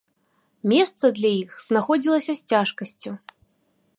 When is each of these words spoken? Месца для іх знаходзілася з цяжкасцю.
Месца 0.71 1.05
для 1.19 1.31
іх 1.43 1.51
знаходзілася 1.67 2.33
з 2.39 2.53
цяжкасцю. 2.53 3.11